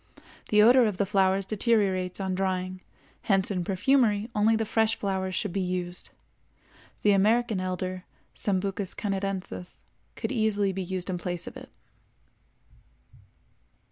[0.49, 2.81] The odor of the flowers deteriorates on drying,
[3.29, 6.09] hence in perfumery only the fresh flowers should be used.
[7.03, 9.83] The American elder (Sambucus canadensis)
[10.15, 11.69] could easily be used in place of it.